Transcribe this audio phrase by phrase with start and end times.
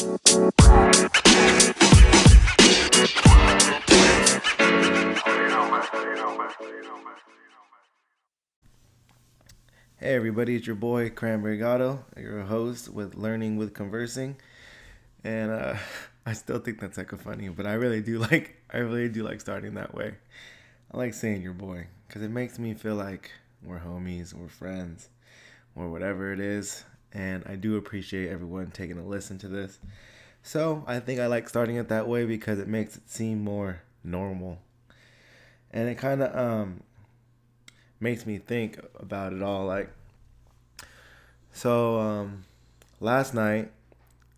[0.00, 0.08] Hey
[10.00, 14.36] everybody, it's your boy Cranberry Gatto, your host with Learning with Conversing,
[15.22, 15.76] and uh,
[16.24, 19.22] I still think that's like a funny, but I really do like I really do
[19.22, 20.14] like starting that way.
[20.90, 23.32] I like saying your boy because it makes me feel like
[23.62, 25.10] we're homies, we're friends,
[25.76, 29.78] or whatever it is, and I do appreciate everyone taking a listen to this.
[30.42, 33.82] So I think I like starting it that way because it makes it seem more
[34.02, 34.58] normal,
[35.70, 36.82] and it kind of um
[38.00, 39.66] makes me think about it all.
[39.66, 39.90] Like,
[41.52, 42.44] so um,
[43.00, 43.70] last night,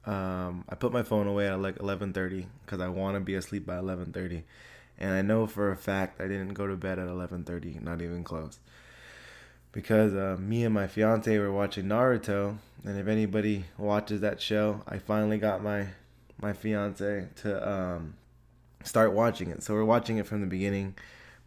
[0.04, 3.64] um, I put my phone away at like 11:30 because I want to be asleep
[3.64, 4.42] by 11:30,
[4.98, 8.24] and I know for a fact I didn't go to bed at 11:30, not even
[8.24, 8.58] close.
[9.72, 14.82] Because uh, me and my fiance were watching Naruto, and if anybody watches that show,
[14.86, 15.88] I finally got my
[16.40, 18.14] my fiance to um,
[18.84, 19.62] start watching it.
[19.62, 20.94] So we're watching it from the beginning.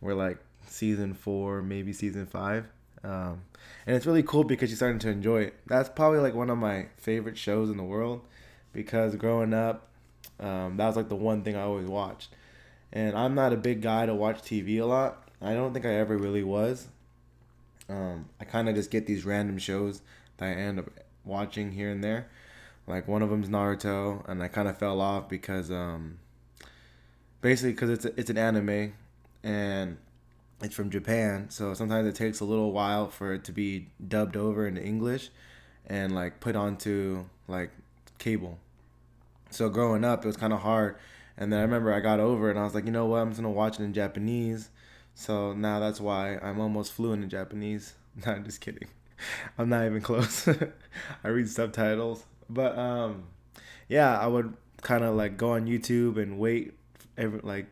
[0.01, 2.65] We're like season four, maybe season five.
[3.03, 3.43] Um,
[3.85, 5.55] and it's really cool because you're starting to enjoy it.
[5.67, 8.21] That's probably like one of my favorite shows in the world
[8.73, 9.89] because growing up,
[10.39, 12.33] um, that was like the one thing I always watched.
[12.91, 15.29] And I'm not a big guy to watch TV a lot.
[15.41, 16.87] I don't think I ever really was.
[17.89, 20.01] Um, I kind of just get these random shows
[20.37, 20.89] that I end up
[21.23, 22.27] watching here and there.
[22.87, 26.19] Like one of them's Naruto, and I kind of fell off because um,
[27.41, 28.93] basically because it's a, it's an anime,
[29.43, 29.97] and
[30.61, 34.37] it's from Japan, so sometimes it takes a little while for it to be dubbed
[34.37, 35.29] over into English
[35.87, 37.71] and like put onto like
[38.17, 38.57] cable.
[39.49, 40.97] So growing up, it was kind of hard.
[41.37, 43.17] And then I remember I got over it and I was like, you know what,
[43.17, 44.69] I'm just gonna watch it in Japanese.
[45.15, 47.95] So now that's why I'm almost fluent in Japanese.
[48.25, 48.87] No, I'm just kidding.
[49.57, 50.47] I'm not even close.
[51.23, 52.23] I read subtitles.
[52.49, 53.25] But um
[53.89, 56.73] yeah, I would kind of like go on YouTube and wait
[57.17, 57.65] every like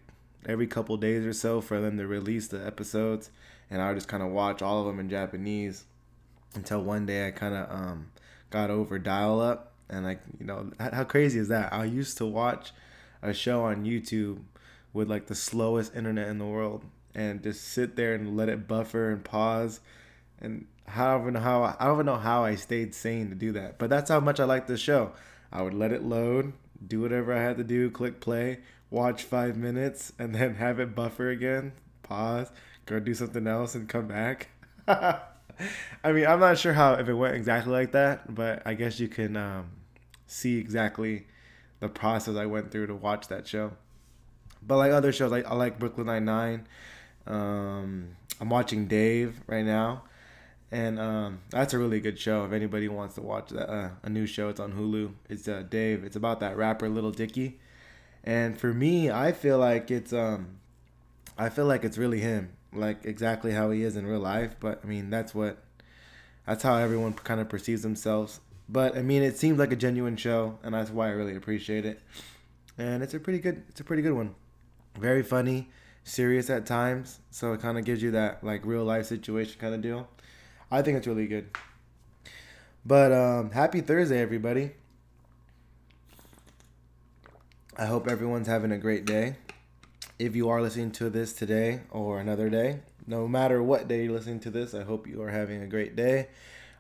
[0.46, 3.30] every couple days or so for them to release the episodes,
[3.70, 5.86] and I would just kind of watch all of them in Japanese
[6.56, 8.12] until one day I kind of um,
[8.50, 11.74] got over dial up, and like you know how crazy is that?
[11.74, 12.72] I used to watch
[13.22, 14.40] a show on YouTube
[14.92, 16.84] with like the slowest internet in the world,
[17.16, 19.80] and just sit there and let it buffer and pause,
[20.40, 23.78] and how even how I don't even know how I stayed sane to do that,
[23.78, 25.12] but that's how much I like the show.
[25.52, 26.54] I would let it load,
[26.86, 28.60] do whatever I had to do, click play,
[28.90, 32.52] watch five minutes, and then have it buffer again, pause,
[32.86, 34.50] go do something else, and come back.
[34.88, 39.00] I mean, I'm not sure how if it went exactly like that, but I guess
[39.00, 39.70] you can um,
[40.26, 41.28] see exactly
[41.80, 43.74] the process I went through to watch that show.
[44.66, 46.68] But like other shows, like I like Brooklyn Nine Nine.
[47.28, 50.04] Um, I'm watching Dave right now,
[50.72, 52.46] and um, that's a really good show.
[52.46, 55.14] If anybody wants to watch that, uh, a new show, it's on Hulu.
[55.30, 56.04] It's uh, Dave.
[56.04, 57.60] It's about that rapper Little Dicky
[58.24, 60.60] and for me, I feel like it's um
[61.38, 64.80] I feel like it's really him, like exactly how he is in real life, but
[64.84, 65.58] I mean, that's what
[66.46, 68.40] that's how everyone kind of perceives themselves.
[68.70, 71.86] But I mean, it seems like a genuine show, and that's why I really appreciate
[71.86, 72.00] it.
[72.78, 74.36] And it's a pretty good it's a pretty good one.
[74.98, 75.70] Very funny,
[76.04, 79.74] serious at times, so it kind of gives you that like real life situation kind
[79.74, 80.08] of deal.
[80.70, 81.50] I think it's really good.
[82.86, 84.72] But um happy Thursday everybody.
[87.78, 89.38] I hope everyone's having a great day.
[90.20, 94.14] If you are listening to this today or another day, no matter what day you're
[94.14, 96.28] listening to this, I hope you are having a great day.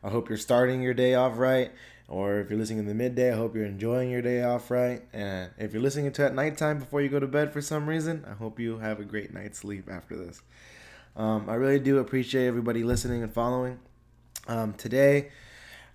[0.03, 1.71] I hope you're starting your day off right.
[2.07, 5.01] Or if you're listening in the midday, I hope you're enjoying your day off right.
[5.13, 7.87] And if you're listening to it at nighttime before you go to bed for some
[7.87, 10.41] reason, I hope you have a great night's sleep after this.
[11.15, 13.79] Um, I really do appreciate everybody listening and following.
[14.47, 15.31] Um, today,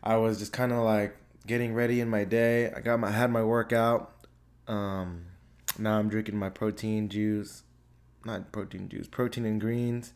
[0.02, 2.70] I was just kind of like getting ready in my day.
[2.70, 4.26] I got my had my workout.
[4.66, 5.26] Um,
[5.78, 7.64] now I'm drinking my protein juice,
[8.24, 10.12] not protein juice, protein and greens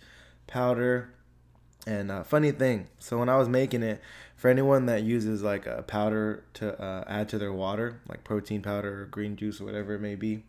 [0.47, 1.15] powder.
[1.87, 4.01] And uh, funny thing, so when I was making it,
[4.43, 8.61] for anyone that uses like a powder to uh, add to their water, like protein
[8.61, 10.43] powder or green juice or whatever it may be,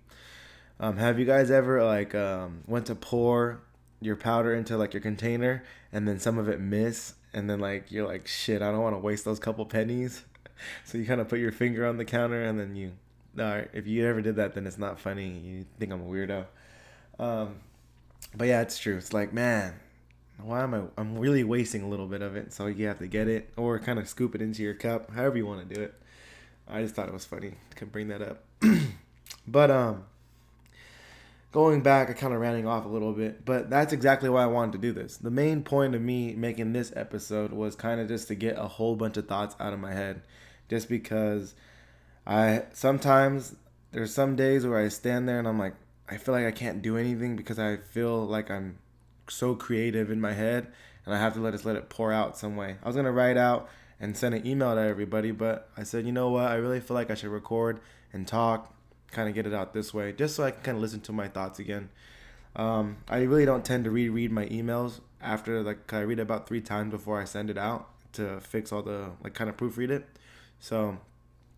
[0.80, 3.62] um, have you guys ever like um, went to pour
[4.02, 7.92] your powder into like your container and then some of it miss and then like
[7.92, 10.24] you're like shit, I don't want to waste those couple pennies,
[10.86, 12.94] so you kind of put your finger on the counter and then you
[13.36, 15.38] no, if you ever did that, then it's not funny.
[15.38, 16.46] You think I'm a weirdo.
[17.20, 17.58] Um,
[18.36, 18.98] but yeah, it's true.
[18.98, 19.76] It's like, man,
[20.42, 20.82] why am I?
[20.98, 22.54] I'm really wasting a little bit of it.
[22.54, 25.38] So you have to get it or kind of scoop it into your cup, however
[25.38, 25.94] you want to do it.
[26.68, 28.44] I just thought it was funny to bring that up.
[29.48, 30.06] but um,
[31.52, 34.48] going back, I kind of ranting off a little bit, but that's exactly why I
[34.48, 35.18] wanted to do this.
[35.18, 38.68] The main point of me making this episode was kind of just to get a
[38.68, 40.22] whole bunch of thoughts out of my head,
[40.70, 41.54] just because
[42.26, 43.56] I sometimes
[43.92, 45.76] there's some days where I stand there and I'm like,
[46.10, 48.80] I feel like I can't do anything because I feel like I'm
[49.30, 50.68] so creative in my head
[51.06, 52.78] and I have to let it let it pour out some way.
[52.82, 56.12] I was gonna write out and send an email to everybody, but I said, you
[56.12, 56.46] know what?
[56.46, 57.80] I really feel like I should record
[58.12, 58.74] and talk,
[59.12, 61.12] kind of get it out this way, just so I can kind of listen to
[61.12, 61.90] my thoughts again.
[62.56, 66.62] Um, I really don't tend to reread my emails after like I read about three
[66.62, 70.06] times before I send it out to fix all the like kind of proofread it.
[70.60, 70.98] So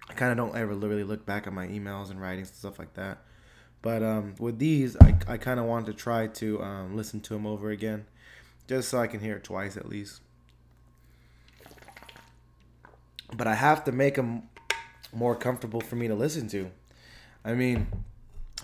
[0.09, 2.79] I kind of don't ever really look back at my emails and writings and stuff
[2.79, 3.19] like that.
[3.85, 7.35] But um, with these, I, I kind of want to try to um, listen to
[7.35, 8.07] them over again,
[8.67, 10.21] just so I can hear it twice at least.
[13.31, 14.49] But I have to make them
[15.13, 16.71] more comfortable for me to listen to.
[17.45, 17.85] I mean,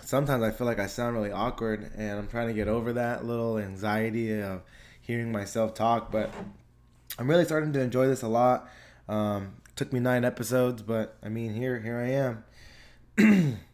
[0.02, 3.24] sometimes I feel like I sound really awkward, and I'm trying to get over that
[3.24, 4.62] little anxiety of
[5.02, 6.10] hearing myself talk.
[6.10, 6.34] But
[7.16, 8.68] I'm really starting to enjoy this a lot.
[9.08, 12.00] Um, took me nine episodes, but I mean, here here
[13.16, 13.58] I am.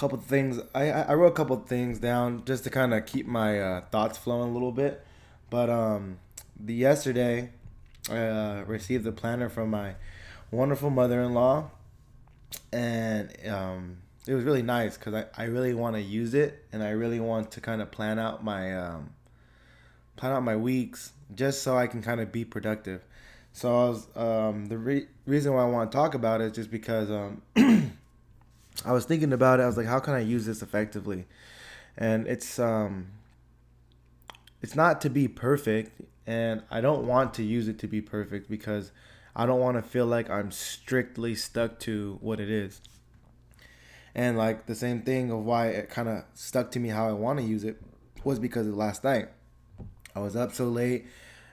[0.00, 3.60] couple things I, I wrote a couple things down just to kind of keep my
[3.60, 5.04] uh, thoughts flowing a little bit.
[5.50, 6.18] But um,
[6.58, 7.50] the yesterday,
[8.10, 9.96] I uh, received the planner from my
[10.50, 11.70] wonderful mother-in-law,
[12.72, 16.82] and um, it was really nice because I, I really want to use it and
[16.82, 19.10] I really want to kind of plan out my um,
[20.16, 23.02] plan out my weeks just so I can kind of be productive.
[23.52, 26.52] So I was um, the re- reason why I want to talk about it is
[26.52, 27.42] just because um,
[28.84, 29.64] I was thinking about it.
[29.64, 31.26] I was like, how can I use this effectively?
[31.96, 33.08] And it's um,
[34.62, 38.50] it's not to be perfect, and I don't want to use it to be perfect
[38.50, 38.92] because
[39.34, 42.80] I don't want to feel like I'm strictly stuck to what it is.
[44.14, 47.12] And like the same thing of why it kind of stuck to me how I
[47.12, 47.80] want to use it
[48.24, 49.28] was because of last night.
[50.14, 51.06] I was up so late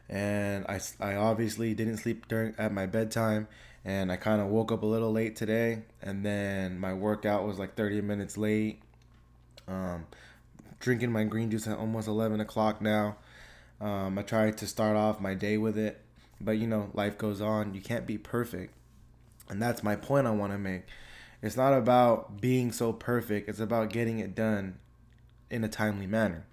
[0.09, 3.47] and I, I obviously didn't sleep during at my bedtime
[3.87, 7.57] and I kind of woke up a little late today and then my workout was
[7.57, 8.81] like 30 minutes late.
[9.65, 10.07] Um,
[10.81, 13.15] drinking my green juice at almost 11 o'clock now.
[13.79, 16.01] Um, I tried to start off my day with it
[16.41, 17.73] but you know life goes on.
[17.73, 18.73] You can't be perfect.
[19.49, 20.83] And that's my point I want to make.
[21.41, 24.79] It's not about being so perfect it's about getting it done
[25.49, 26.43] in a timely manner.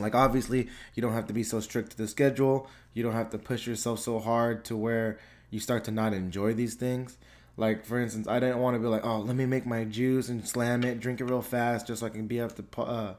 [0.00, 2.68] Like obviously, you don't have to be so strict to the schedule.
[2.92, 5.20] You don't have to push yourself so hard to where
[5.50, 7.18] you start to not enjoy these things.
[7.56, 10.28] Like for instance, I didn't want to be like, oh, let me make my juice
[10.28, 13.14] and slam it, drink it real fast, just so I can be up to uh,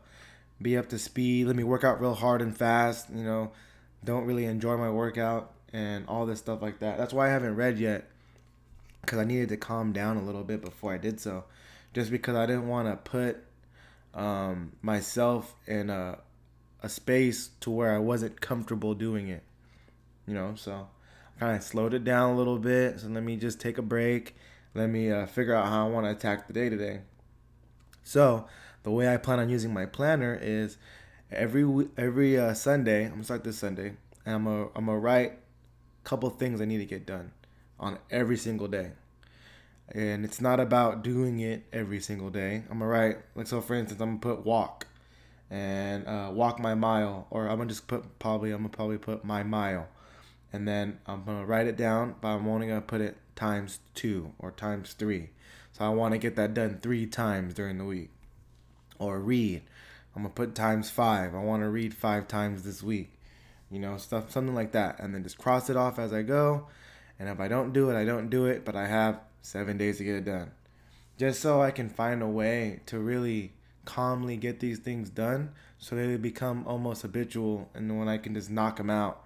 [0.61, 1.47] be up to speed.
[1.47, 3.09] Let me work out real hard and fast.
[3.13, 3.51] You know,
[4.03, 6.97] don't really enjoy my workout and all this stuff like that.
[6.97, 8.09] That's why I haven't read yet,
[9.01, 11.43] because I needed to calm down a little bit before I did so,
[11.93, 13.37] just because I didn't want to put
[14.13, 16.17] um, myself in a
[16.83, 19.43] a space to where I wasn't comfortable doing it.
[20.25, 20.87] You know, so
[21.41, 22.99] kind of slowed it down a little bit.
[22.99, 24.35] So let me just take a break.
[24.75, 27.01] Let me uh, figure out how I want to attack the day today.
[28.03, 28.45] So
[28.83, 30.77] the way I plan on using my planner is
[31.31, 33.05] every every uh, Sunday.
[33.05, 33.93] I'm gonna start this Sunday,
[34.23, 37.31] and I'm gonna I'm gonna write a couple things I need to get done
[37.79, 38.91] on every single day.
[39.89, 42.63] And it's not about doing it every single day.
[42.69, 43.61] I'm gonna write like so.
[43.61, 44.85] For instance, I'm gonna put walk
[45.49, 49.25] and uh, walk my mile, or I'm gonna just put probably I'm gonna probably put
[49.25, 49.87] my mile,
[50.53, 54.33] and then I'm gonna write it down, but I'm only gonna put it times two
[54.39, 55.29] or times three.
[55.71, 58.09] So I want to get that done three times during the week.
[58.99, 59.61] Or read,
[60.15, 61.33] I'm gonna put times five.
[61.33, 63.13] I want to read five times this week.
[63.69, 66.67] You know, stuff something like that, and then just cross it off as I go.
[67.17, 69.97] And if I don't do it, I don't do it, but I have seven days
[69.97, 70.51] to get it done.
[71.17, 73.53] Just so I can find a way to really
[73.85, 78.49] calmly get these things done so they become almost habitual and when I can just
[78.49, 79.25] knock them out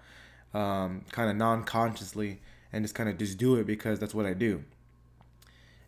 [0.56, 2.40] um, kind of non-consciously
[2.72, 4.64] and just kind of just do it because that's what I do.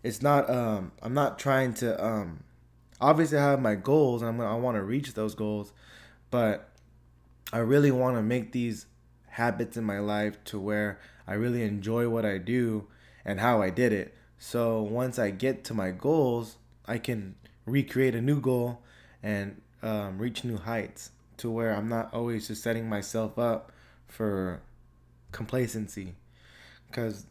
[0.04, 2.44] It's not um, I'm not trying to um,
[3.00, 5.72] obviously I have my goals and I'm, I want to reach those goals,
[6.30, 6.70] but
[7.54, 8.88] I really want to make these
[9.28, 12.88] habits in my life to where I really enjoy what I do
[13.24, 14.16] and how I did it.
[14.38, 18.82] So once I get to my goals, I can recreate a new goal
[19.24, 23.72] and um, reach new heights to where I'm not always just setting myself up
[24.08, 24.62] for
[25.32, 26.16] complacency.
[26.88, 27.26] Because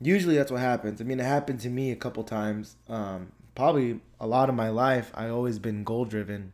[0.00, 1.00] usually that's what happens.
[1.00, 2.76] I mean, it happened to me a couple times.
[2.88, 6.52] Um, probably a lot of my life, I always been goal driven.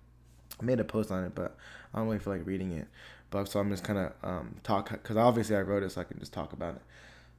[0.60, 1.56] I made a post on it, but
[1.92, 2.88] I don't really feel like reading it.
[3.30, 6.04] But so I'm just kind of um, talk because obviously I wrote it, so I
[6.04, 6.82] can just talk about it.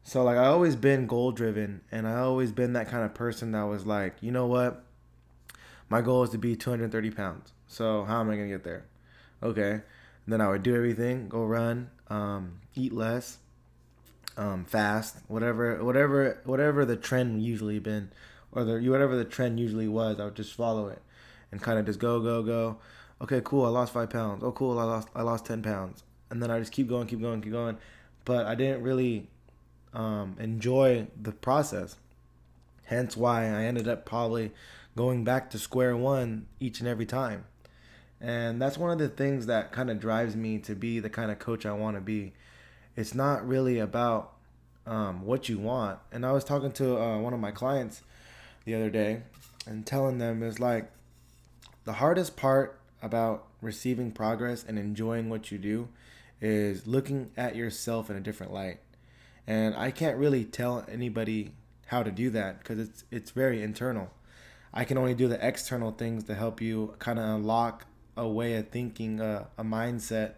[0.04, 3.52] So like I always been goal driven, and I always been that kind of person
[3.52, 4.84] that was like, you know what,
[5.90, 7.54] my goal is to be 230 pounds.
[7.68, 8.86] So how am I gonna get there?
[9.42, 9.72] Okay.
[9.72, 13.38] And then I would do everything, go run, um, eat less,
[14.38, 18.12] um, fast, whatever, whatever, whatever the trend usually been,
[18.52, 20.20] or the whatever the trend usually was.
[20.20, 21.02] I would just follow it,
[21.52, 22.78] and kind of just go, go, go.
[23.22, 23.66] Okay, cool.
[23.66, 24.44] I lost five pounds.
[24.44, 24.78] Oh, cool.
[24.80, 27.52] I lost, I lost ten pounds, and then I just keep going, keep going, keep
[27.52, 27.78] going.
[28.26, 29.30] But I didn't really
[29.94, 31.96] um, enjoy the process.
[32.86, 34.52] Hence why I ended up probably
[34.96, 37.46] going back to square one each and every time.
[38.24, 41.30] And that's one of the things that kind of drives me to be the kind
[41.30, 42.32] of coach I want to be.
[42.96, 44.32] It's not really about
[44.88, 46.00] um, what you want.
[46.10, 48.02] And I was talking to uh, one of my clients
[48.64, 49.24] the other day
[49.68, 50.90] and telling them is like
[51.84, 55.90] the hardest part about receiving progress and enjoying what you do
[56.40, 58.80] is looking at yourself in a different light.
[59.46, 61.52] And I can't really tell anybody
[61.88, 64.12] how to do that because it's it's very internal.
[64.74, 67.86] I can only do the external things to help you kind of unlock
[68.16, 70.34] a way of thinking, uh, a mindset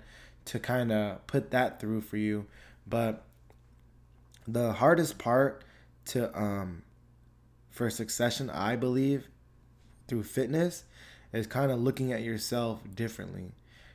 [0.46, 2.46] to kind of put that through for you.
[2.88, 3.24] But
[4.48, 5.64] the hardest part
[6.06, 6.84] to um
[7.72, 9.28] for succession, I believe,
[10.08, 10.86] through fitness
[11.34, 13.52] is kind of looking at yourself differently.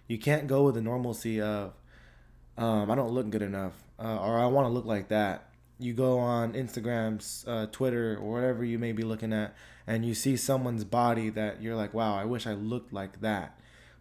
[0.06, 1.72] You can't go with the normalcy of
[2.58, 5.94] um, I don't look good enough uh, or I want to look like that you
[5.94, 9.54] go on Instagram, uh, Twitter, or whatever you may be looking at,
[9.86, 13.58] and you see someone's body that you're like, wow, I wish I looked like that.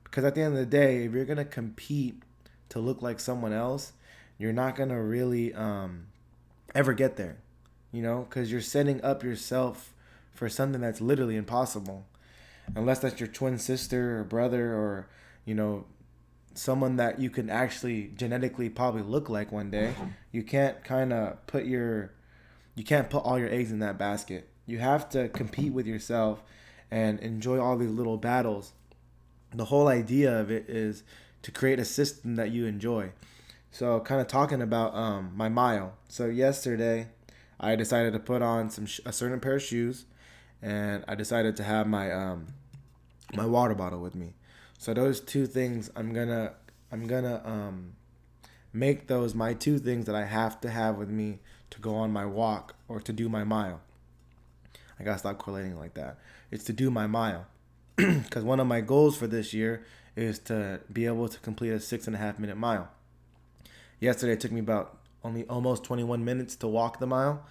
[0.10, 2.24] Because at the end of the day, if you're gonna compete
[2.70, 3.94] to look like someone else,
[4.38, 6.08] you're not gonna really um,
[6.74, 7.38] ever get there,
[7.92, 9.94] you know, because you're setting up yourself
[10.32, 12.06] for something that's literally impossible,
[12.75, 15.08] unless that's your twin sister or brother or
[15.46, 15.86] you know
[16.54, 19.94] someone that you can actually genetically probably look like one day.
[20.32, 22.12] You can't kind of put your
[22.75, 24.50] you can't put all your eggs in that basket.
[24.66, 26.44] You have to compete with yourself
[26.92, 28.74] and enjoy all these little battles.
[29.53, 31.03] The whole idea of it is
[31.41, 33.12] to create a system that you enjoy.
[33.72, 35.94] So, kind of talking about um, my mile.
[36.08, 37.08] So yesterday,
[37.60, 40.06] I decided to put on some sh- a certain pair of shoes,
[40.62, 42.48] and I decided to have my um,
[43.34, 44.34] my water bottle with me.
[44.77, 46.53] So those two things I'm gonna
[46.91, 47.94] I'm gonna um,
[48.74, 51.39] make those my two things that I have to have with me
[51.72, 53.82] to go on my walk or to do my mile.
[55.00, 56.18] I gotta stop correlating like that.
[56.51, 57.46] It's to do my mile.
[58.24, 59.84] Because one of my goals for this year
[60.15, 62.89] is to be able to complete a six and a half minute mile.
[64.00, 67.46] Yesterday it took me about only almost 21 minutes to walk the mile,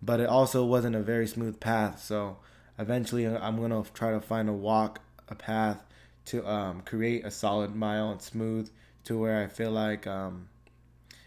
[0.00, 2.02] but it also wasn't a very smooth path.
[2.02, 2.38] So
[2.78, 5.84] eventually I'm gonna try to find a walk, a path
[6.26, 8.70] to um, create a solid mile and smooth
[9.04, 10.48] to where I feel like um,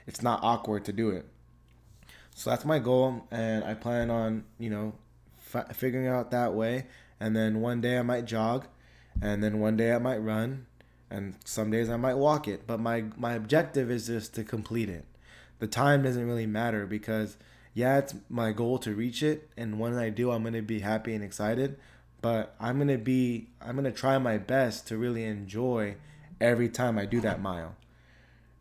[0.06, 1.26] it's not awkward to do it.
[2.36, 4.94] So that's my goal, and I plan on you know
[5.56, 6.86] f- figuring out that way.
[7.20, 8.68] And then one day I might jog,
[9.22, 10.66] and then one day I might run,
[11.10, 12.68] and some days I might walk it.
[12.68, 15.06] But my my objective is just to complete it.
[15.60, 17.38] The time doesn't really matter because
[17.74, 21.14] yeah, it's my goal to reach it, and when I do, I'm gonna be happy
[21.14, 21.78] and excited
[22.26, 25.96] but I'm gonna be I'm gonna try my best to really enjoy
[26.42, 27.76] every time I do that mile.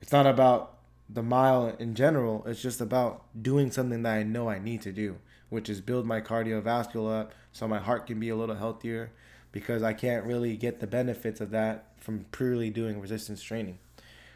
[0.03, 2.45] It's not about the mile in general.
[2.47, 5.17] It's just about doing something that I know I need to do,
[5.55, 9.13] which is build my cardiovascular up so my heart can be a little healthier
[9.53, 13.79] because I can't really get the benefits of that from purely doing resistance training,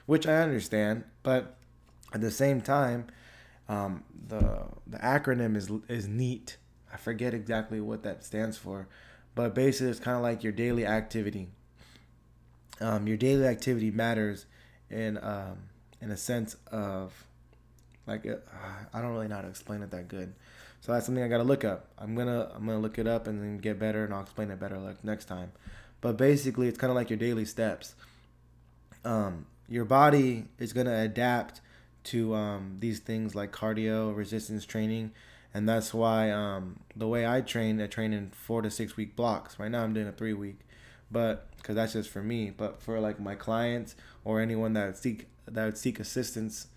[0.07, 1.57] which I understand, but
[2.15, 3.09] at the same time,
[3.69, 6.57] um, the the acronym is is NEAT.
[6.93, 8.87] I forget exactly what that stands for,
[9.35, 11.49] but basically it's kind of like your daily activity.
[12.81, 14.47] Um, your daily activity matters
[14.89, 15.65] in um,
[16.01, 17.27] in a sense of
[18.07, 18.37] like uh,
[18.95, 20.33] I don't really know how to explain it that good.
[20.81, 21.89] So that's something I gotta look up.
[21.99, 24.61] I'm gonna I'm gonna look it up and then get better, and I'll explain it
[24.61, 25.53] better like next time.
[26.01, 27.95] But basically, it's kind of like your daily steps.
[29.05, 31.61] Um, your body is gonna adapt
[32.05, 35.13] to um, these things like cardio, resistance training,
[35.53, 39.17] and that's why um, the way I train, I train in four to six week
[39.17, 39.59] blocks.
[39.59, 40.61] Right now, I'm doing a three week,
[41.11, 42.51] but because that's just for me.
[42.51, 46.69] But for like my clients or anyone that seek that would seek assistance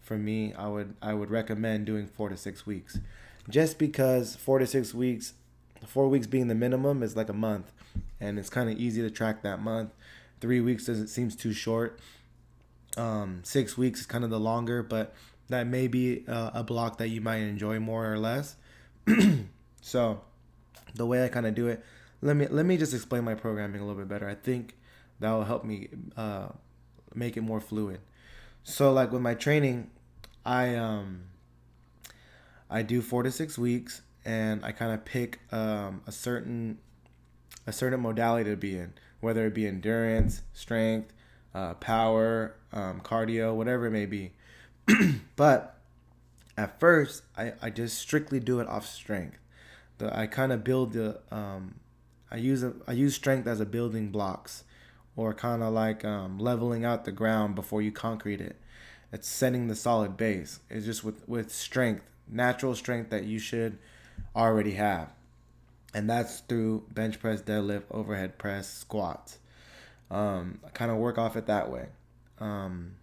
[0.00, 2.98] from me, I would I would recommend doing four to six weeks,
[3.48, 5.34] just because four to six weeks,
[5.86, 7.72] four weeks being the minimum is like a month,
[8.20, 9.90] and it's kind of easy to track that month.
[10.40, 11.98] Three weeks doesn't seems too short.
[12.96, 15.14] Um, six weeks is kind of the longer, but
[15.48, 18.56] that may be a, a block that you might enjoy more or less.
[19.80, 20.20] so
[20.94, 21.84] the way I kind of do it,
[22.22, 24.28] let me let me just explain my programming a little bit better.
[24.28, 24.76] I think
[25.20, 26.48] that will help me uh,
[27.14, 28.00] make it more fluid.
[28.62, 29.90] So like with my training,
[30.44, 31.24] I um
[32.74, 36.78] I do four to six weeks, and I kind of pick um, a certain
[37.68, 41.12] a certain modality to be in, whether it be endurance, strength,
[41.54, 44.32] uh, power, um, cardio, whatever it may be.
[45.36, 45.78] but
[46.58, 49.38] at first I, I just strictly do it off strength.
[49.98, 51.76] The I kind of build the um,
[52.28, 54.64] I use a, I use strength as a building blocks,
[55.14, 58.56] or kind of like um, leveling out the ground before you concrete it.
[59.12, 60.58] It's setting the solid base.
[60.68, 63.78] It's just with with strength, natural strength that you should
[64.34, 65.10] already have,
[65.92, 69.38] and that's through bench press, deadlift, overhead press, squats.
[70.10, 71.86] Um, kind of work off it that way.
[72.38, 72.96] Um,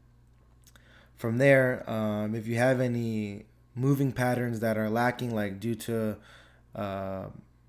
[1.17, 6.17] from there, um, if you have any moving patterns that are lacking, like due to
[6.75, 7.25] uh,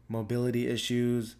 [0.08, 1.36] mobility issues,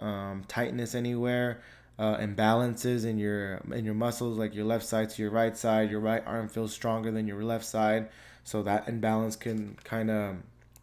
[0.00, 1.62] um, tightness anywhere,
[1.98, 5.90] uh, imbalances in your in your muscles, like your left side to your right side,
[5.90, 8.08] your right arm feels stronger than your left side,
[8.48, 10.36] so that imbalance can kind of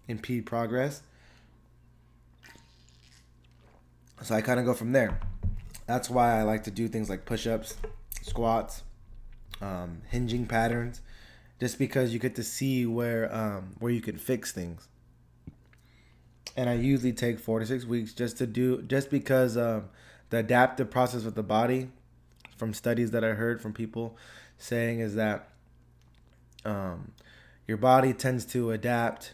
[0.07, 1.01] impede progress.
[4.21, 5.19] So I kind of go from there.
[5.87, 7.75] That's why I like to do things like push-ups,
[8.21, 8.83] squats,
[9.61, 11.01] um, hinging patterns,
[11.59, 14.87] just because you get to see where um, where you can fix things.
[16.55, 19.85] And I usually take four to six weeks just to do just because um,
[20.29, 21.89] the adaptive process with the body,
[22.57, 24.15] from studies that I heard from people
[24.59, 25.49] saying, is that
[26.63, 27.11] um,
[27.67, 29.33] your body tends to adapt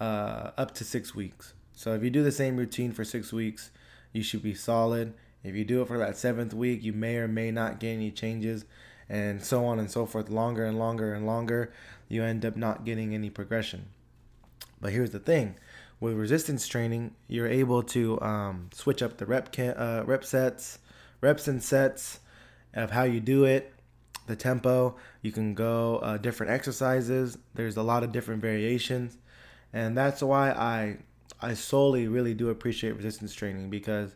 [0.00, 1.54] uh, up to six weeks.
[1.74, 3.70] So if you do the same routine for six weeks,
[4.12, 5.14] you should be solid.
[5.42, 8.10] If you do it for that seventh week, you may or may not get any
[8.10, 8.64] changes
[9.08, 11.72] and so on and so forth, longer and longer and longer,
[12.08, 13.86] you end up not getting any progression.
[14.80, 15.56] But here's the thing
[15.98, 20.78] with resistance training, you're able to um, switch up the rep, can, uh, rep sets,
[21.20, 22.20] reps and sets
[22.72, 23.74] of how you do it,
[24.26, 24.96] the tempo.
[25.22, 27.38] You can go uh, different exercises.
[27.54, 29.16] There's a lot of different variations,
[29.72, 30.98] and that's why I
[31.40, 34.14] I solely really do appreciate resistance training because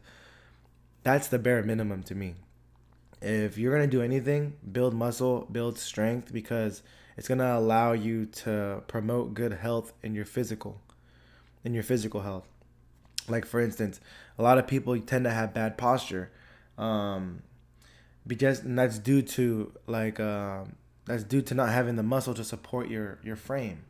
[1.02, 2.34] that's the bare minimum to me
[3.25, 6.82] if you're to do anything, build muscle, build strength because
[7.16, 10.80] it's to allow you to promote good health in your physical
[11.64, 12.46] in your physical health.
[13.26, 13.99] Like for instance,
[14.38, 16.31] a lot of people tend to have bad posture.
[16.76, 17.42] Um
[18.26, 20.64] because and that's due to like uh,
[21.06, 23.84] that's due to not having the muscle to support your your frame.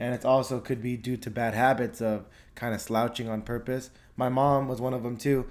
[0.00, 3.90] And it also could be due to bad habits of kind of slouching on purpose.
[4.16, 5.48] My mom was one of them too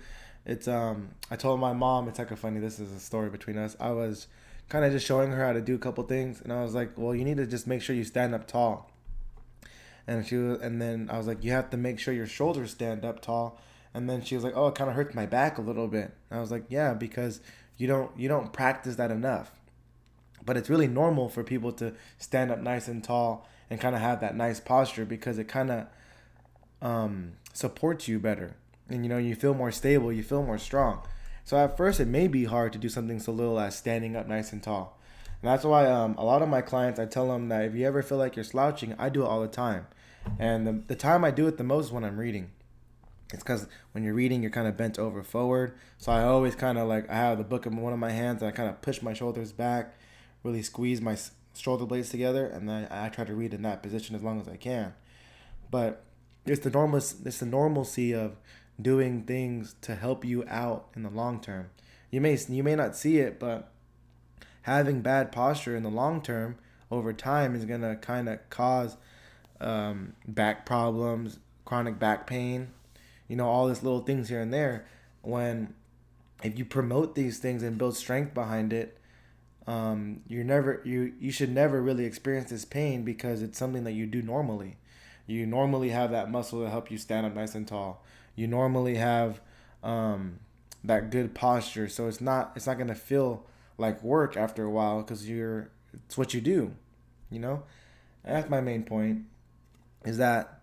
[0.47, 3.57] it's um I told my mom it's like a funny this is a story between
[3.57, 3.75] us.
[3.79, 4.27] I was
[4.69, 6.97] kind of just showing her how to do a couple things and I was like,
[6.97, 8.89] "Well, you need to just make sure you stand up tall."
[10.07, 12.71] And she was, and then I was like, "You have to make sure your shoulders
[12.71, 13.59] stand up tall."
[13.93, 16.13] And then she was like, "Oh, it kind of hurts my back a little bit."
[16.29, 17.41] And I was like, "Yeah, because
[17.77, 19.51] you don't you don't practice that enough."
[20.45, 24.01] But it's really normal for people to stand up nice and tall and kind of
[24.01, 25.87] have that nice posture because it kind of
[26.81, 28.55] um, supports you better.
[28.89, 31.01] And you know you feel more stable you feel more strong.
[31.43, 34.27] So at first it may be hard to do something so little as standing up
[34.27, 34.97] nice and tall.
[35.41, 37.85] And that's why um, a lot of my clients i tell them that if you
[37.85, 39.87] ever feel like you're slouching i do it all the time.
[40.39, 42.51] And the, the time i do it the most is when i'm reading
[43.33, 46.77] it's because when you're reading you're kind of bent over forward so i always kind
[46.77, 48.81] of like i have the book in one of my hands and i kind of
[48.81, 49.95] push my shoulders back
[50.43, 51.17] really squeeze my
[51.55, 54.47] shoulder blades together and then i try to read in that position as long as
[54.47, 54.93] i can
[55.71, 56.03] but
[56.45, 58.37] it's the normal it's the normalcy of
[58.81, 61.69] doing things to help you out in the long term.
[62.11, 63.71] You may you may not see it, but
[64.63, 66.57] having bad posture in the long term
[66.89, 68.97] over time is gonna kind of cause
[69.59, 72.69] um, back problems, chronic back pain,
[73.27, 74.85] you know, all these little things here and there.
[75.21, 75.73] When
[76.43, 78.97] if you promote these things and build strength behind it,
[79.65, 83.93] um, you're never you you should never really experience this pain because it's something that
[83.93, 84.77] you do normally.
[85.25, 88.01] You normally have that muscle to help you stand up nice and tall
[88.37, 89.41] you normally have
[89.83, 90.39] um,
[90.85, 91.89] that good posture.
[91.89, 93.45] So it's not it's not gonna feel
[93.77, 95.71] like work after a while because you're
[96.05, 96.73] it's what you do,
[97.29, 97.63] you know.
[98.23, 99.23] And that's my main point.
[100.05, 100.56] Is that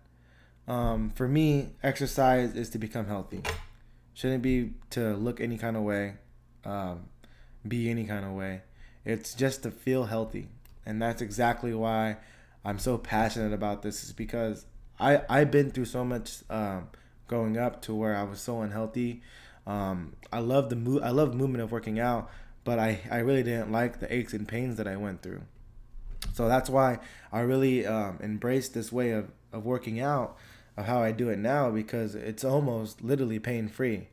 [0.67, 3.41] um, for me, exercise is to become healthy.
[4.13, 6.15] Shouldn't be to look any kind of way,
[6.63, 7.09] um,
[7.67, 8.61] be any kind of way.
[9.03, 10.47] It's just to feel healthy,
[10.85, 12.17] and that's exactly why
[12.63, 14.03] I'm so passionate about this.
[14.03, 14.65] Is because
[14.99, 16.89] I I've been through so much um,
[17.27, 19.21] growing up to where I was so unhealthy.
[19.67, 22.29] Um, I love the mo- I love movement of working out,
[22.63, 25.41] but I, I really didn't like the aches and pains that I went through.
[26.33, 26.99] So that's why
[27.31, 30.37] I really um, embraced this way of, of working out,
[30.77, 34.09] of how I do it now, because it's almost literally pain free.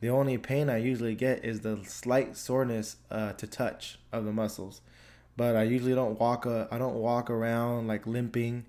[0.00, 4.32] The only pain I usually get is the slight soreness uh, to touch of the
[4.32, 4.80] muscles,
[5.36, 6.46] but I usually don't walk.
[6.46, 8.66] A, I don't walk around like limping,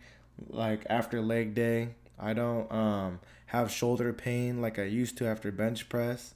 [0.49, 1.89] like after leg day.
[2.17, 6.33] I don't um, have shoulder pain like I used to after bench press.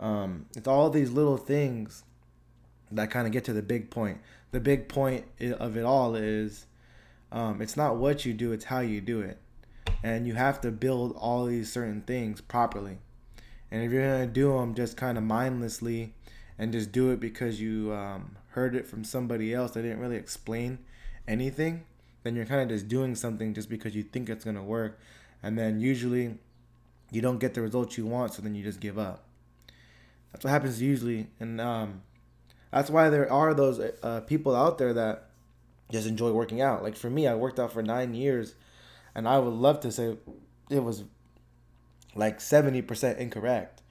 [0.00, 2.02] Um, it's all these little things
[2.90, 4.18] that kind of get to the big point.
[4.50, 6.66] The big point of it all is
[7.30, 9.38] um, it's not what you do, it's how you do it.
[10.02, 12.98] And you have to build all these certain things properly.
[13.70, 16.14] And if you're to do them just kind of mindlessly
[16.58, 20.16] and just do it because you um, heard it from somebody else that didn't really
[20.16, 20.78] explain
[21.26, 21.84] anything,
[22.22, 24.98] then you're kind of just doing something just because you think it's to work.
[25.42, 26.38] And then usually
[27.10, 29.24] you don't get the results you want, so then you just give up.
[30.32, 31.28] That's what happens usually.
[31.38, 32.02] And um,
[32.72, 35.30] that's why there are those uh, people out there that
[35.90, 36.82] just enjoy working out.
[36.82, 38.54] Like for me, I worked out for nine years,
[39.14, 40.16] and I would love to say
[40.70, 41.04] it was
[42.14, 43.82] like 70% incorrect.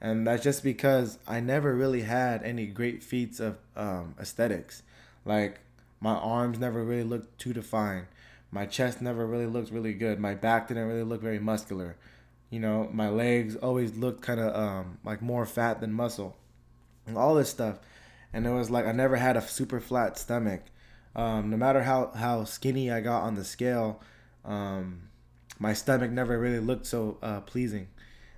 [0.00, 4.82] And that's just because I never really had any great feats of um, aesthetics.
[5.24, 5.60] Like,
[6.00, 8.06] my arms never really looked too defined.
[8.50, 10.18] My chest never really looked really good.
[10.18, 11.96] My back didn't really look very muscular.
[12.48, 16.36] You know, my legs always looked kind of um, like more fat than muscle.
[17.06, 17.78] And all this stuff.
[18.32, 20.62] And it was like I never had a super flat stomach.
[21.14, 24.00] Um, no matter how, how skinny I got on the scale,
[24.44, 25.08] um,
[25.58, 27.88] my stomach never really looked so uh, pleasing.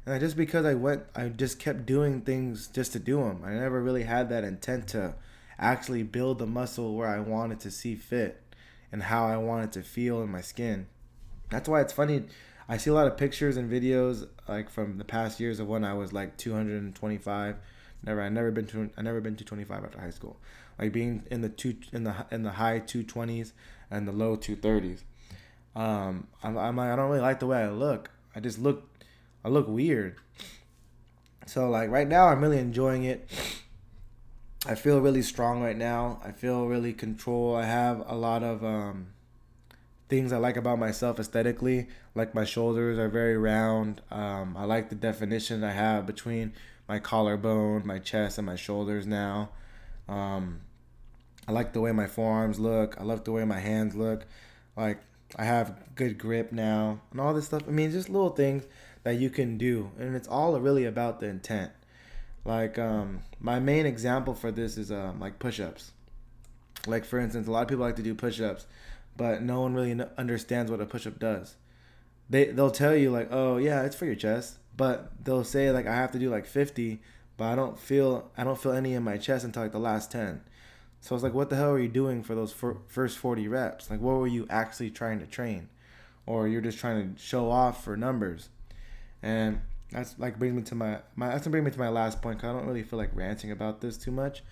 [0.04, 3.42] And I, just because I went, I just kept doing things just to do them.
[3.44, 5.14] I never really had that intent to
[5.58, 8.42] actually build the muscle where I wanted to see fit
[8.90, 10.86] and how I wanted to feel in my skin.
[11.50, 12.24] That's why it's funny.
[12.68, 15.84] I see a lot of pictures and videos like from the past years of when
[15.84, 17.56] I was like 225.
[18.04, 20.38] Never, I never been to, I never been to 25 after high school
[20.78, 23.52] like being in the two in the in the high 220s
[23.90, 25.02] and the low 230s.
[25.74, 28.10] Um, I'm, I'm like I don't really like the way I look.
[28.34, 28.88] I just look
[29.44, 30.16] I look weird.
[31.46, 33.28] So like right now I'm really enjoying it.
[34.64, 36.20] I feel really strong right now.
[36.24, 37.56] I feel really control.
[37.56, 39.08] I have a lot of um,
[40.08, 41.88] things I like about myself aesthetically.
[42.14, 44.02] Like my shoulders are very round.
[44.10, 46.52] Um, I like the definition I have between
[46.88, 49.48] my collarbone, my chest, and my shoulders now.
[50.08, 50.60] Um,
[51.48, 52.96] I like the way my forearms look.
[53.00, 54.26] I love the way my hands look.
[54.76, 55.00] Like
[55.36, 57.62] I have good grip now and all this stuff.
[57.66, 58.64] I mean, just little things
[59.04, 61.72] that you can do, and it's all really about the intent.
[62.44, 65.92] Like um, my main example for this is um, like push-ups.
[66.86, 68.66] Like for instance, a lot of people like to do push-ups,
[69.16, 71.56] but no one really understands what a push-up does.
[72.28, 75.86] They they'll tell you like, oh yeah, it's for your chest, but they'll say like
[75.86, 77.00] I have to do like 50,
[77.36, 80.10] but I don't feel I don't feel any in my chest until like the last
[80.10, 80.42] 10.
[81.02, 82.54] So it's like, what the hell are you doing for those
[82.86, 83.90] first 40 reps?
[83.90, 85.68] Like, what were you actually trying to train?
[86.26, 88.50] Or you're just trying to show off for numbers.
[89.20, 92.38] And that's like brings me to my, my that's bring me to my last point.
[92.38, 94.44] Cause I don't really feel like ranting about this too much,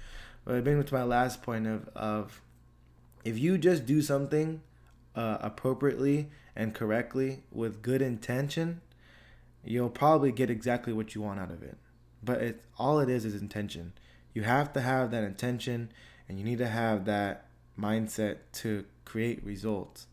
[0.45, 2.43] but it brings me to my last point of of
[3.25, 4.61] if you just do something
[5.15, 8.81] uh, appropriately and correctly with good intention,
[9.65, 11.79] you'll probably get exactly what you want out of it.
[12.25, 13.93] But it all it is is intention.
[14.35, 15.93] You have to have that intention
[16.31, 20.07] and you need to have that mindset to create results.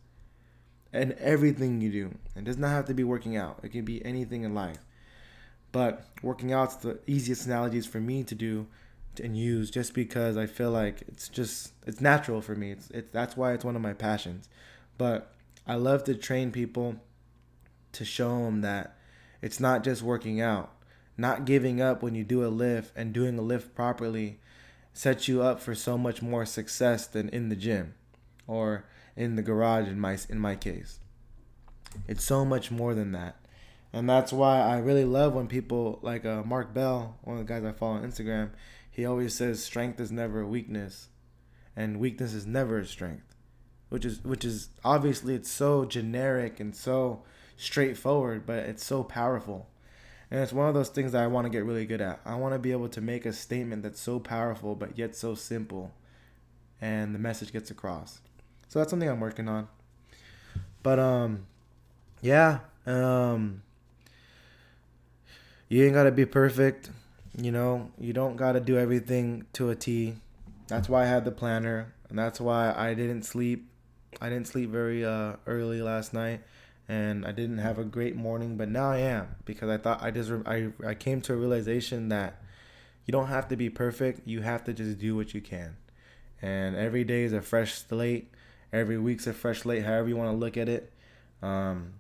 [0.92, 2.18] And everything you do.
[2.36, 3.60] It does not have to be working out.
[3.62, 4.80] It can be anything in life.
[5.72, 8.66] But working out's the easiest analogies for me to do
[9.22, 12.72] and use just because I feel like it's just it's natural for me.
[12.72, 14.50] It's it's that's why it's one of my passions.
[14.98, 15.32] But
[15.68, 16.96] I love to train people
[17.92, 18.98] to show them that
[19.44, 20.72] it's not just working out.
[21.16, 24.40] Not giving up when you do a lift and doing a lift properly
[24.98, 27.94] sets you up for so much more success than in the gym
[28.48, 31.00] or in the garage in my in my case.
[32.08, 33.36] It's so much more than that.
[33.94, 37.54] And that's why I really love when people like uh, Mark Bell, one of the
[37.54, 38.50] guys I follow on Instagram,
[38.90, 41.10] he always says strength is never a weakness
[41.76, 43.36] and weakness is never a strength.
[43.90, 47.22] Which is which is obviously it's so generic and so
[47.56, 49.70] straightforward, but it's so powerful.
[50.30, 52.20] And it's one of those things that I want to get really good at.
[52.26, 55.36] I want to be able to make a statement that's so powerful but yet so
[55.36, 55.94] simple
[56.82, 58.20] and the message gets across.
[58.68, 59.68] So that's something I'm working on.
[60.84, 61.46] But um
[62.22, 63.62] yeah, um
[65.70, 66.90] you ain't got to be perfect,
[67.38, 67.92] you know.
[68.00, 70.16] You don't got to do everything to a T.
[70.68, 73.70] That's why I had the planner and that's why I didn't sleep.
[74.22, 76.42] I didn't sleep very uh early last night
[76.90, 80.12] and I didn't have a great morning, but now I am because I thought I
[80.12, 82.42] just I I came to a realization that
[83.06, 84.28] you don't have to be perfect.
[84.28, 85.76] You have to just do what you can,
[86.42, 88.32] and every day is a fresh slate.
[88.72, 89.84] Every week's a fresh slate.
[89.84, 90.92] However you want to look at it.
[91.42, 91.94] Um,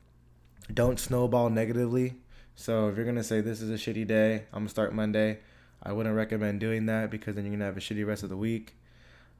[0.73, 2.15] don't snowball negatively.
[2.55, 5.39] So if you're gonna say this is a shitty day, I'm gonna start Monday.
[5.83, 8.37] I wouldn't recommend doing that because then you're gonna have a shitty rest of the
[8.37, 8.75] week.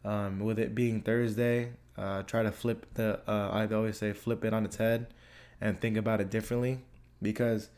[0.06, 3.22] Um, with it being Thursday, uh, try to flip the.
[3.28, 5.08] Uh, I always say flip it on its head
[5.62, 6.80] and think about it differently
[7.22, 7.70] because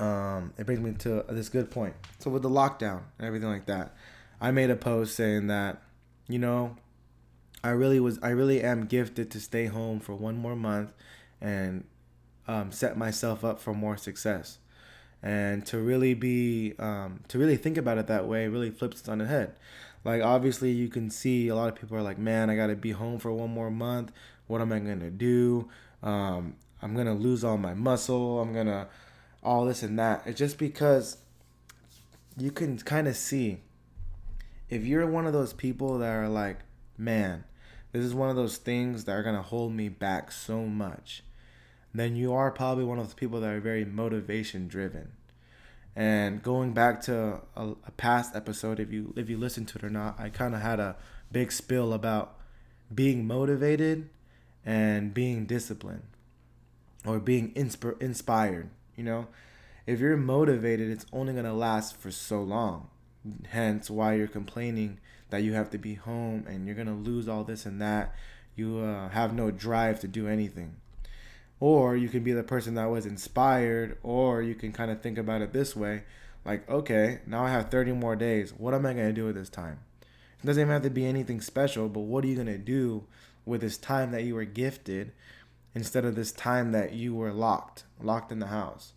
[0.00, 1.94] um, it brings me to this good point.
[2.18, 3.94] So with the lockdown and everything like that,
[4.40, 5.82] I made a post saying that,
[6.28, 6.76] you know,
[7.64, 10.92] I really was I really am gifted to stay home for one more month
[11.40, 11.84] and
[12.48, 14.58] um, set myself up for more success.
[15.22, 19.08] And to really be um, to really think about it that way really flips it
[19.08, 19.54] on the head.
[20.04, 22.90] Like obviously you can see a lot of people are like, man, I gotta be
[22.90, 24.10] home for one more month.
[24.48, 25.68] What am I gonna do?
[26.02, 28.40] Um, I'm gonna lose all my muscle.
[28.40, 28.88] I'm gonna
[29.42, 30.22] all this and that.
[30.26, 31.18] It's just because
[32.36, 33.60] you can kind of see
[34.68, 36.60] if you're one of those people that are like,
[36.96, 37.44] man,
[37.92, 41.22] this is one of those things that are to hold me back so much,
[41.92, 45.12] then you are probably one of those people that are very motivation driven.
[45.94, 49.84] And going back to a, a past episode, if you if you listen to it
[49.84, 50.96] or not, I kind of had a
[51.30, 52.38] big spill about
[52.94, 54.08] being motivated
[54.64, 56.02] and being disciplined
[57.06, 58.70] or being insp- inspired.
[58.96, 59.26] You know,
[59.86, 62.88] if you're motivated, it's only going to last for so long.
[63.50, 64.98] Hence, why you're complaining
[65.30, 68.14] that you have to be home and you're going to lose all this and that.
[68.54, 70.76] You uh, have no drive to do anything.
[71.58, 75.16] Or you can be the person that was inspired, or you can kind of think
[75.16, 76.02] about it this way
[76.44, 78.52] like, okay, now I have 30 more days.
[78.52, 79.78] What am I going to do with this time?
[80.42, 83.04] It doesn't even have to be anything special, but what are you going to do
[83.44, 85.12] with this time that you were gifted
[85.74, 88.92] instead of this time that you were locked, locked in the house?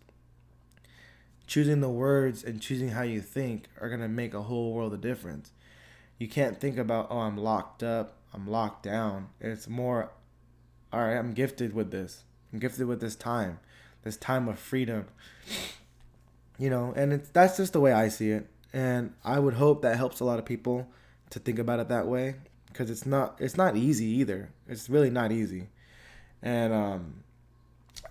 [1.46, 4.92] choosing the words and choosing how you think are going to make a whole world
[4.92, 5.52] of difference.
[6.18, 9.28] You can't think about, oh, I'm locked up, I'm locked down.
[9.40, 10.10] It's more,
[10.92, 12.24] all right, I'm gifted with this.
[12.52, 13.60] I'm gifted with this time,
[14.02, 15.06] this time of freedom.
[16.58, 18.48] You know, and it's, that's just the way I see it.
[18.72, 20.88] And I would hope that helps a lot of people
[21.30, 22.36] to think about it that way
[22.76, 24.50] because it's not it's not easy either.
[24.68, 25.68] It's really not easy.
[26.42, 27.24] And um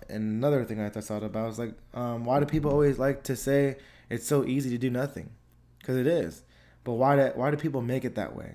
[0.08, 3.36] and another thing I thought about was like, um, why do people always like to
[3.36, 3.76] say
[4.10, 5.30] it's so easy to do nothing?
[5.78, 6.42] Because it is.
[6.84, 8.54] But why do, why do people make it that way?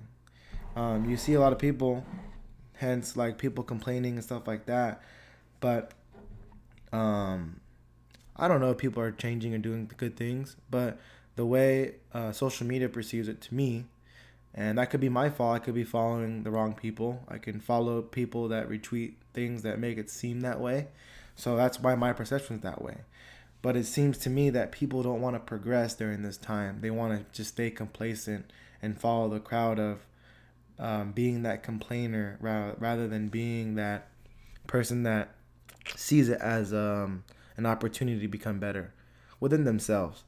[0.75, 2.05] Um, you see a lot of people,
[2.75, 5.01] hence like people complaining and stuff like that.
[5.61, 5.93] But
[6.91, 7.61] um,
[8.35, 10.99] I don't know if people are changing and doing good things, but
[11.35, 13.85] the way uh, social media perceives it to me,
[14.53, 15.55] and that could be my fault.
[15.55, 17.23] I could be following the wrong people.
[17.27, 20.87] I can follow people that retweet things that make it seem that way.
[21.35, 22.97] So that's why my perception is that way.
[23.61, 26.79] But it seems to me that people don't want to progress during this time.
[26.81, 29.99] They want to just stay complacent and follow the crowd of
[30.79, 34.07] um, being that complainer rather, rather than being that
[34.67, 35.29] person that
[35.95, 37.23] sees it as um,
[37.55, 38.93] an opportunity to become better
[39.39, 40.23] within themselves.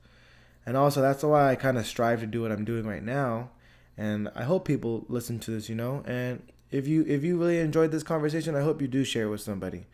[0.65, 3.49] And also, that's why I kind of strive to do what I'm doing right now.
[3.97, 6.03] And I hope people listen to this, you know.
[6.05, 9.29] And if you if you really enjoyed this conversation, I hope you do share it
[9.29, 9.85] with somebody.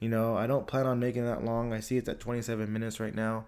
[0.00, 1.72] You know, I don't plan on making that long.
[1.72, 3.46] I see it's at 27 minutes right now.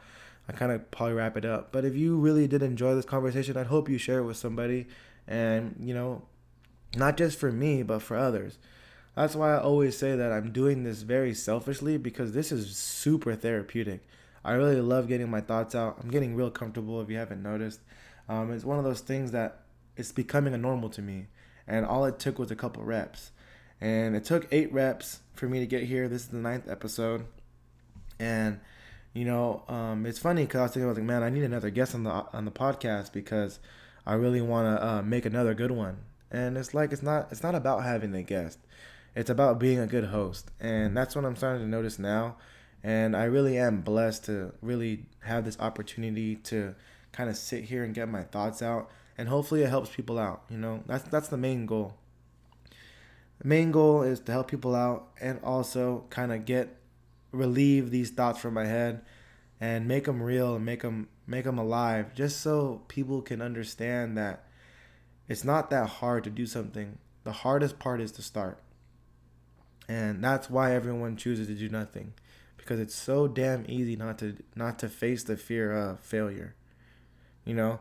[0.48, 1.70] I kind of probably wrap it up.
[1.70, 4.86] But if you really did enjoy this conversation, I'd hope you share it with somebody.
[5.28, 6.22] And, you know,
[6.96, 8.58] not just for me, but for others.
[9.14, 13.36] That's why I always say that I'm doing this very selfishly because this is super
[13.36, 14.00] therapeutic.
[14.44, 15.98] I really love getting my thoughts out.
[16.02, 17.80] I'm getting real comfortable if you haven't noticed.
[18.28, 19.60] Um, it's one of those things that
[20.00, 21.26] it's becoming a normal to me.
[21.66, 23.30] And all it took was a couple reps.
[23.80, 26.08] And it took eight reps for me to get here.
[26.08, 27.26] This is the ninth episode.
[28.18, 28.60] And,
[29.14, 31.44] you know, um, it's funny because I was thinking, I was like, man, I need
[31.44, 33.60] another guest on the on the podcast because
[34.06, 35.98] I really want to uh, make another good one.
[36.30, 38.58] And it's like it's not it's not about having a guest.
[39.14, 40.50] It's about being a good host.
[40.60, 42.36] And that's what I'm starting to notice now.
[42.82, 46.74] And I really am blessed to really have this opportunity to
[47.12, 48.90] kind of sit here and get my thoughts out.
[49.20, 50.44] And hopefully it helps people out.
[50.48, 51.92] You know, that's that's the main goal.
[53.40, 56.74] The main goal is to help people out and also kind of get
[57.30, 59.02] relieve these thoughts from my head
[59.60, 64.16] and make them real and make them make them alive just so people can understand
[64.16, 64.46] that
[65.28, 66.96] it's not that hard to do something.
[67.24, 68.62] The hardest part is to start.
[69.86, 72.14] And that's why everyone chooses to do nothing
[72.56, 76.54] because it's so damn easy not to not to face the fear of failure.
[77.44, 77.80] You know,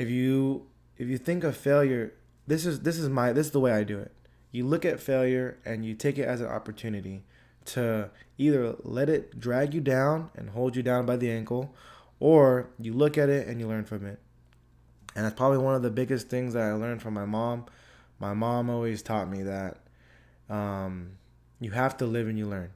[0.00, 2.14] if you if you think of failure,
[2.46, 4.12] this is this is my this is the way I do it
[4.52, 7.22] you look at failure and you take it as an opportunity
[7.66, 11.74] to either let it drag you down and hold you down by the ankle,
[12.18, 14.18] or you look at it and you learn from it.
[15.14, 17.66] And that's probably one of the biggest things that I learned from my mom.
[18.18, 19.78] My mom always taught me that
[20.48, 21.12] um,
[21.60, 22.70] you have to live and you learn.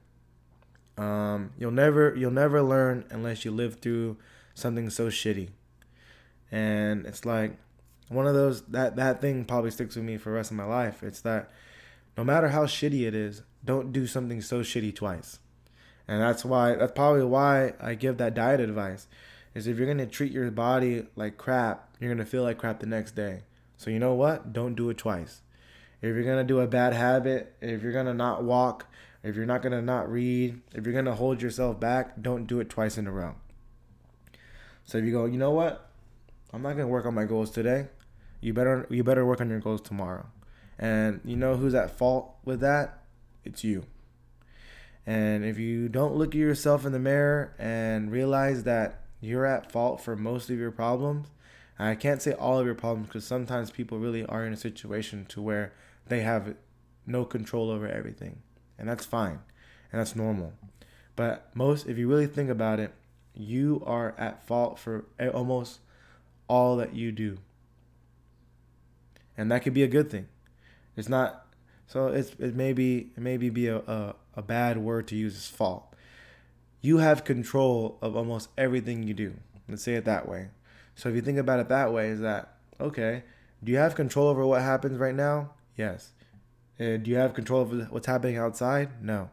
[0.97, 4.17] Um, you'll never you'll never learn unless you live through
[4.53, 5.49] something so shitty.
[6.51, 7.57] And it's like
[8.09, 10.65] one of those that that thing probably sticks with me for the rest of my
[10.65, 11.03] life.
[11.03, 11.49] It's that
[12.17, 15.39] no matter how shitty it is, don't do something so shitty twice.
[16.07, 19.07] And that's why that's probably why I give that diet advice.
[19.53, 22.85] Is if you're gonna treat your body like crap, you're gonna feel like crap the
[22.85, 23.43] next day.
[23.77, 24.53] So you know what?
[24.53, 25.41] Don't do it twice.
[26.01, 28.87] if you're gonna do a bad habit, if you're gonna not walk,
[29.23, 32.69] if you're not gonna not read, if you're gonna hold yourself back, don't do it
[32.69, 33.35] twice in a row.
[34.83, 35.84] So if you go, you know what,
[36.55, 37.87] I'm not gonna work on my goals today.
[38.39, 40.25] You better you better work on your goals tomorrow.
[40.79, 42.99] And you know who's at fault with that?
[43.43, 43.83] It's you.
[45.05, 49.69] And if you don't look at yourself in the mirror and realize that you're at
[49.69, 51.27] fault for most of your problems,
[51.77, 55.25] I can't say all of your problems because sometimes people really are in a situation
[55.25, 55.73] to where
[56.07, 56.55] they have
[57.05, 58.41] no control over everything.
[58.79, 59.39] And that's fine.
[59.91, 60.53] And that's normal.
[61.17, 62.93] But most if you really think about it,
[63.33, 65.79] you are at fault for eh, almost
[66.47, 67.37] all that you do.
[69.37, 70.27] And that could be a good thing.
[70.95, 71.45] It's not
[71.87, 75.35] so it's it may be it may be a, a, a bad word to use
[75.35, 75.93] as fault.
[76.81, 79.33] You have control of almost everything you do.
[79.67, 80.49] Let's say it that way.
[80.95, 83.23] So if you think about it that way, is that okay?
[83.63, 85.51] Do you have control over what happens right now?
[85.75, 86.11] Yes.
[86.77, 89.03] And do you have control over what's happening outside?
[89.03, 89.29] No.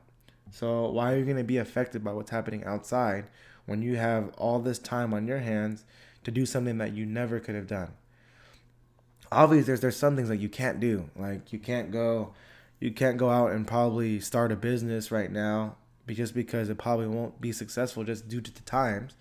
[0.50, 3.26] So why are you going to be affected by what's happening outside
[3.66, 5.84] when you have all this time on your hands
[6.24, 7.92] to do something that you never could have done?
[9.30, 11.10] Obviously, there's there's some things that you can't do.
[11.16, 12.34] Like you can't go,
[12.80, 15.76] you can't go out and probably start a business right now,
[16.08, 19.14] just because it probably won't be successful just due to the times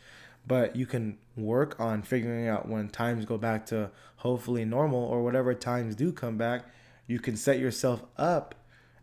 [0.45, 5.23] but you can work on figuring out when times go back to hopefully normal or
[5.23, 6.65] whatever times do come back
[7.07, 8.55] you can set yourself up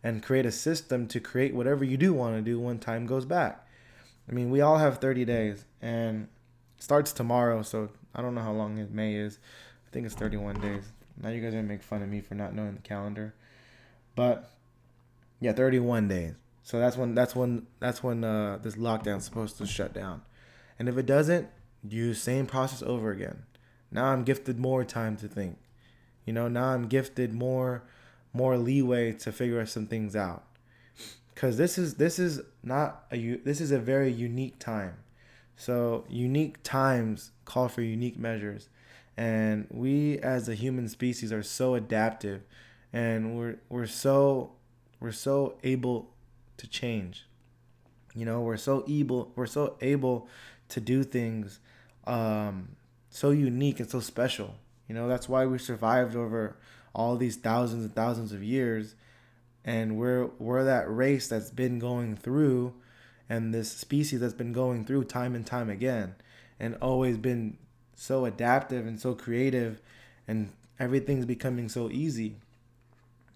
[0.03, 3.25] and create a system to create whatever you do want to do when time goes
[3.25, 3.65] back
[4.29, 6.27] i mean we all have 30 days and
[6.79, 9.39] starts tomorrow so i don't know how long may is
[9.87, 10.83] i think it's 31 days
[11.21, 13.33] now you guys are gonna make fun of me for not knowing the calendar
[14.15, 14.51] but
[15.39, 19.65] yeah 31 days so that's when that's when that's when uh, this lockdown's supposed to
[19.65, 20.21] shut down
[20.79, 21.49] and if it doesn't,
[21.87, 23.43] use same process over again.
[23.91, 25.57] Now I'm gifted more time to think.
[26.25, 27.83] You know, now I'm gifted more
[28.31, 30.43] more leeway to figure some things out.
[31.35, 34.95] Cuz this is this is not a this is a very unique time.
[35.59, 38.69] So, unique times call for unique measures.
[39.17, 42.43] And we as a human species are so adaptive
[42.93, 44.53] and we're we're so
[45.01, 46.11] we're so able
[46.55, 47.25] to change.
[48.15, 50.29] You know, we're so able we're so able
[50.69, 51.59] to do things
[52.07, 52.69] um,
[53.09, 54.55] so unique and so special.
[54.87, 56.55] You know, that's why we survived over
[56.95, 58.95] all these thousands and thousands of years.
[59.65, 62.75] And we're we're that race that's been going through
[63.29, 66.15] and this species that's been going through time and time again
[66.59, 67.57] and always been
[67.95, 69.81] so adaptive and so creative
[70.27, 72.35] and everything's becoming so easy.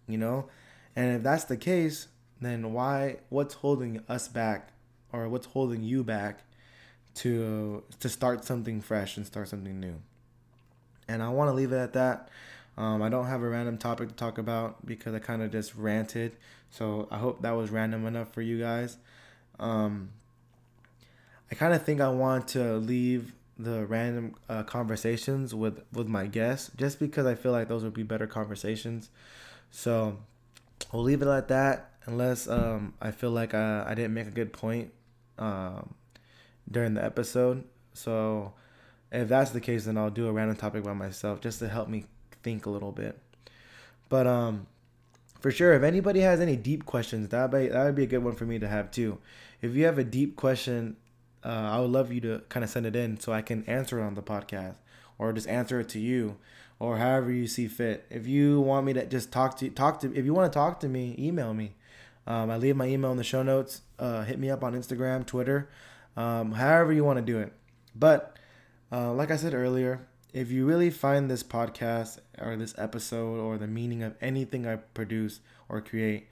[0.08, 0.50] You know?
[0.96, 2.08] And if that's the case,
[2.42, 4.70] then why what's holding us back
[5.12, 6.44] or what's holding you back
[7.16, 9.96] to to start something fresh and start something new.
[11.08, 12.30] And I want to leave it at that.
[12.78, 15.76] Um, I don't have a random topic to talk about because I kind of just
[15.76, 16.36] ranted.
[16.72, 18.98] So I hope that was random enough for you guys.
[19.60, 20.10] Um,
[21.52, 26.26] I kind of think I want to leave the random uh, conversations with with my
[26.26, 29.10] guests just because I feel like those would be better conversations.
[29.72, 30.18] So
[30.92, 34.32] we'll leave it at that unless um, I feel like I, I didn't make a
[34.32, 34.92] good point.
[35.38, 35.96] Um,
[36.70, 37.64] during the episode.
[37.94, 38.54] So
[39.12, 41.88] if that's the case, then I'll do a random topic by myself just to help
[41.88, 42.06] me
[42.42, 43.18] think a little bit.
[44.10, 44.68] But um,
[45.44, 48.24] for sure, if anybody has any deep questions, that be that would be a good
[48.24, 49.20] one for me to have too.
[49.62, 50.96] If you have a deep question,
[51.44, 54.00] uh, I would love you to kind of send it in so I can answer
[54.00, 54.78] it on the podcast,
[55.20, 56.38] or just answer it to you,
[56.80, 58.08] or however you see fit.
[58.10, 60.80] If you want me to just talk to talk to, if you want to talk
[60.80, 61.76] to me, email me.
[62.26, 63.82] Um, I leave my email in the show notes.
[64.00, 65.70] Uh, hit me up on Instagram, Twitter
[66.16, 67.54] um, however you want to do it.
[67.96, 68.38] But
[68.92, 73.60] uh, like I said earlier, if you really find this podcast or this episode or
[73.60, 76.28] the meaning of anything I produce or create,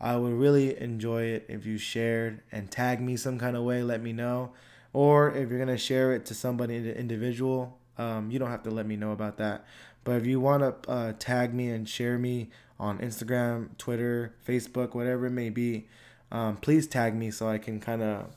[0.00, 3.82] I would really enjoy it if you shared and tag me some kind of way,
[3.82, 4.52] let me know.
[4.94, 8.62] Or if you're going to share it to somebody an individual, um, you don't have
[8.62, 9.66] to let me know about that.
[10.02, 12.48] But if you want to uh, tag me and share me
[12.80, 15.88] on Instagram, Twitter, Facebook, whatever it may be,
[16.32, 18.34] um, please tag me so I can kind of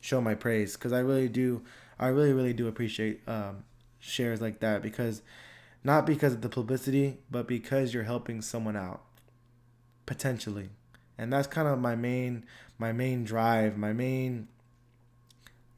[0.00, 1.62] show my praise because I really do.
[1.98, 3.64] I really, really do appreciate um,
[4.02, 5.22] shares like that because
[5.84, 9.00] not because of the publicity, but because you're helping someone out
[10.04, 10.70] potentially,
[11.16, 12.44] and that's kind of my main,
[12.78, 14.48] my main drive, my main,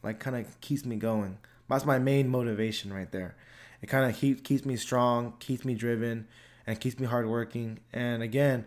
[0.03, 1.39] like kind of keeps me going.
[1.69, 3.37] That's my main motivation right there.
[3.81, 6.27] It kind of keep, keeps me strong, keeps me driven,
[6.67, 7.81] and keeps me hardworking.
[7.93, 8.65] And again,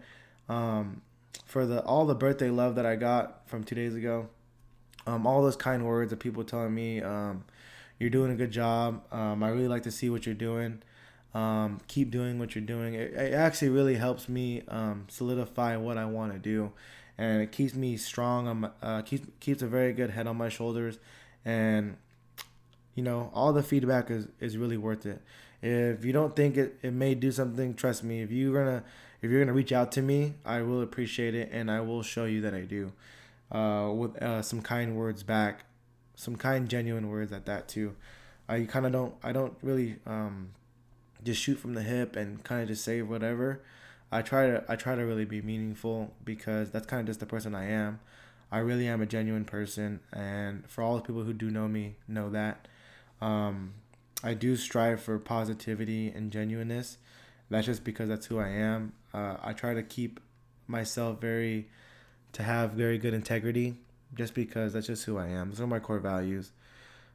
[0.49, 1.01] um,
[1.45, 4.30] for the all the birthday love that I got from two days ago,
[5.08, 7.43] um, all those kind words of people telling me um,
[8.00, 9.04] you're doing a good job.
[9.12, 10.82] Um, I really like to see what you're doing.
[11.34, 12.93] Um, keep doing what you're doing.
[12.93, 16.72] It, it actually really helps me um, solidify what I want to do,
[17.18, 18.48] and it keeps me strong.
[18.48, 20.98] On uh, keeps keeps a very good head on my shoulders,
[21.45, 21.98] and
[22.95, 25.22] you know all the feedback is is really worth it.
[25.62, 28.22] If you don't think it, it may do something, trust me.
[28.22, 28.84] If you're gonna
[29.22, 32.26] if you're gonna reach out to me, I will appreciate it, and I will show
[32.26, 32.93] you that I do,
[33.52, 35.66] uh, with uh, some kind words back,
[36.18, 37.95] some kind genuine words at that too.
[38.49, 40.49] I kind of don't I don't really um,
[41.24, 43.61] just shoot from the hip and kind of just say whatever.
[44.11, 47.26] I try to I try to really be meaningful because that's kind of just the
[47.26, 48.01] person I am.
[48.51, 51.95] I really am a genuine person, and for all the people who do know me,
[52.07, 52.68] know that.
[53.22, 53.74] Um,
[54.24, 56.97] I do strive for positivity and genuineness.
[57.49, 58.93] That's just because that's who I am.
[59.13, 60.22] Uh, I try to keep
[60.65, 61.68] myself very,
[62.34, 63.76] to have very good integrity,
[64.18, 65.49] just because that's just who I am.
[65.49, 66.51] Those are my core values.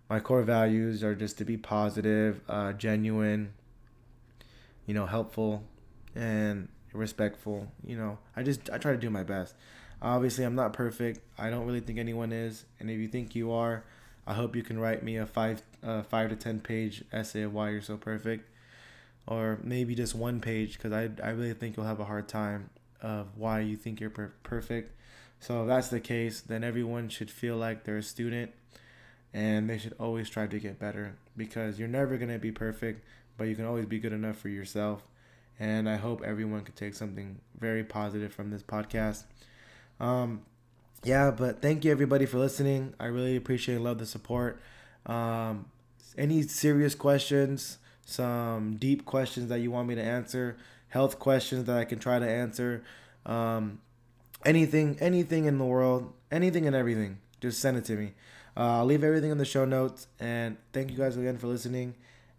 [0.09, 3.55] My core values are just to be positive, uh, genuine,
[4.87, 5.65] you know, helpful
[6.15, 7.73] and respectful.
[7.85, 9.55] You know, I just I try to do my best.
[10.01, 11.21] Obviously, I'm not perfect.
[11.39, 12.65] I don't really think anyone is.
[12.81, 13.85] And if you think you are,
[14.27, 17.53] I hope you can write me a five uh, five to ten page essay of
[17.53, 18.49] why you're so perfect,
[19.27, 22.71] or maybe just one page because I I really think you'll have a hard time
[23.01, 24.93] of why you think you're per- perfect.
[25.43, 28.53] So if that's the case, then everyone should feel like they're a student,
[29.35, 33.05] and they should always try to get better because you're never gonna be perfect
[33.37, 35.03] but you can always be good enough for yourself.
[35.59, 39.25] And I hope everyone could take something very positive from this podcast.
[40.01, 40.43] Um,
[41.05, 42.95] yeah, but thank you everybody for listening.
[42.99, 44.61] I really appreciate and love the support.
[45.07, 45.67] Um,
[46.17, 50.57] any serious questions, some deep questions that you want me to answer,
[50.89, 52.83] health questions that I can try to answer,
[53.27, 53.81] um,
[54.45, 58.13] anything, anything in the world, anything and everything, just send it to me.
[58.57, 60.07] Uh, I'll leave everything in the show notes.
[60.21, 61.95] And thank you guys again for listening.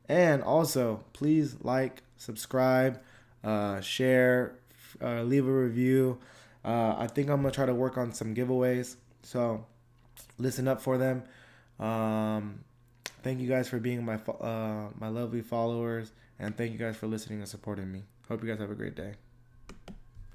[0.07, 3.01] And also, please like, subscribe,
[3.43, 4.55] uh, share,
[5.01, 6.19] uh, leave a review.
[6.63, 9.65] Uh, I think I'm gonna try to work on some giveaways, so
[10.37, 11.23] listen up for them.
[11.79, 12.63] Um,
[13.21, 17.07] thank you guys for being my uh, my lovely followers, and thank you guys for
[17.07, 18.03] listening and supporting me.
[18.29, 19.22] Hope you guys have a great day.